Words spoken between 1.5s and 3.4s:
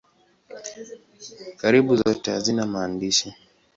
Karibu zote hazina maandishi.